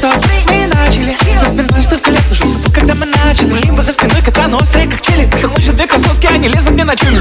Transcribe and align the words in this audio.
стоп, 0.00 0.24
мы 0.46 0.66
начали. 0.66 1.16
За 1.36 1.46
спиной 1.46 1.82
столько 1.82 2.10
лет, 2.10 2.22
уже 2.30 2.46
забыл, 2.46 2.72
когда 2.72 2.94
мы 2.94 3.06
начали. 3.06 3.54
Либо 3.60 3.82
за 3.82 3.92
спиной 3.92 4.22
кота, 4.24 4.48
но 4.48 4.58
острые 4.58 4.88
как 4.88 5.02
чили. 5.02 5.30
Со 5.38 5.46
мной 5.46 5.60
еще 5.60 5.72
две 5.72 5.86
красотки, 5.86 6.26
они 6.26 6.48
лезут 6.48 6.70
мне 6.70 6.84
на 6.84 6.96
чили. 6.96 7.20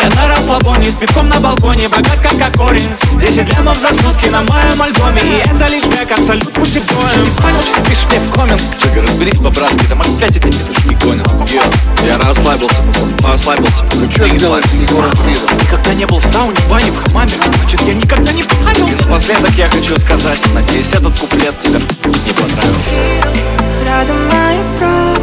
Я 0.00 0.08
на 0.10 0.28
расслабоне, 0.28 0.90
с 0.90 0.96
пивком 0.96 1.28
на 1.28 1.38
балконе 1.40 1.88
Богат 1.88 2.18
как, 2.20 2.36
как 2.36 2.56
корень 2.56 2.88
Десять 3.20 3.48
лямов 3.50 3.78
за 3.78 3.88
сутки 3.94 4.28
на 4.28 4.42
моем 4.42 4.82
альбоме. 4.82 5.22
И 5.22 5.42
это 5.46 5.68
лишь 5.72 5.84
век, 5.84 6.10
абсолют 6.10 6.52
пусть 6.52 6.76
и 6.76 6.80
боем 6.80 7.34
Понял, 7.36 7.62
что 7.62 7.80
пишешь 7.82 8.06
мне 8.10 8.18
в 8.18 8.30
коммент 8.30 8.62
Чего, 8.78 9.02
разберись 9.02 9.38
по-братски, 9.38 9.86
там 9.86 10.02
опять 10.02 10.36
эти 10.36 10.48
ты 10.48 10.88
не 10.88 10.96
понял 10.96 11.24
Йо, 11.46 11.62
я 12.06 12.18
расслабился, 12.18 12.82
потом 12.82 13.30
расслабился, 13.30 13.82
потом 13.84 14.02
расслабился 14.02 14.24
Никогда 14.24 15.28
не 15.28 15.34
был 16.06 16.18
в 16.18 16.24
сауне, 16.24 16.58
бане, 16.68 16.90
в 16.90 16.96
хамаме 16.96 17.32
Значит, 17.60 17.80
я 17.82 17.94
никогда 17.94 18.32
не 18.32 18.42
парился 18.42 19.04
Напоследок 19.04 19.50
я 19.56 19.68
хочу 19.68 19.96
сказать, 19.98 20.40
надеюсь, 20.54 20.92
этот 20.92 21.18
куплет 21.18 21.58
тебе 21.58 21.78
не 21.78 22.32
понравился. 22.32 23.00
Рядом 23.84 24.16
мои 24.28 24.58
пробы, 24.78 25.13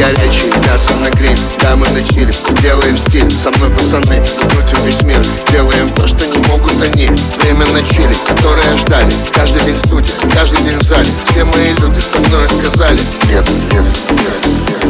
горячий, 0.00 0.48
мясо 0.66 0.90
на 0.96 1.10
гриль 1.10 1.38
Да, 1.60 1.76
мы 1.76 1.88
на 1.90 2.02
чиле, 2.02 2.32
делаем 2.62 2.96
стиль. 2.96 3.30
Со 3.30 3.50
мной 3.50 3.70
пацаны, 3.70 4.22
мы 4.42 4.48
крутим 4.50 4.84
весь 4.84 5.02
мир. 5.02 5.22
Делаем 5.52 5.90
то, 5.90 6.06
что 6.06 6.26
не 6.26 6.38
могут 6.48 6.82
они. 6.82 7.08
Время 7.38 7.66
на 7.72 7.82
чиле, 7.82 8.14
которое 8.26 8.76
ждали. 8.76 9.12
Каждый 9.32 9.62
день 9.64 9.74
в 9.74 9.78
студии, 9.78 10.12
каждый 10.34 10.62
день 10.62 10.78
в 10.78 10.82
зале. 10.82 11.08
Все 11.26 11.44
мои 11.44 11.74
люди 11.74 12.00
со 12.00 12.18
мной 12.18 12.48
сказали 12.48 12.98
Нет, 13.28 13.44
нет, 13.72 13.82
нет, 13.82 13.84
нет 14.12 14.84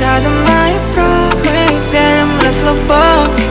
Рядом 0.00 0.32
мои 0.44 0.74
пробы, 0.94 1.58
делим 1.90 2.40
расслабон 2.44 3.30
И 3.36 3.47